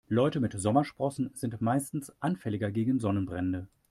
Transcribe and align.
Leute 0.07 0.39
mit 0.39 0.53
Sommersprossen 0.53 1.29
sind 1.35 1.61
meistens 1.61 2.11
anfälliger 2.21 2.71
gegen 2.71 2.97
Sonnenbrände. 2.99 3.67